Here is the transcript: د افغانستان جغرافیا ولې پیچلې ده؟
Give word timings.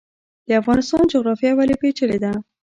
د 0.47 0.49
افغانستان 0.61 1.03
جغرافیا 1.13 1.51
ولې 1.55 1.75
پیچلې 1.81 2.17
ده؟ 2.23 2.31